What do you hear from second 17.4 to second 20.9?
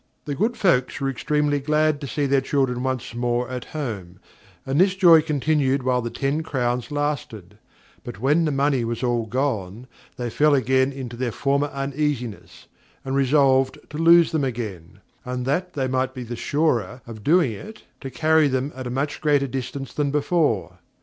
it, to carry them at a much greater distance than before.